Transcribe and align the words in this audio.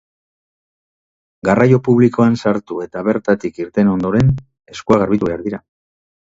Garraio 1.49 1.77
publikoan 1.89 2.39
sartu 2.45 2.79
eta 2.87 3.05
bertatik 3.11 3.63
irten 3.67 3.95
ondoren, 3.95 4.35
eskuak 4.77 5.07
garbitu 5.07 5.33
behar 5.33 5.49
dira. 5.49 5.65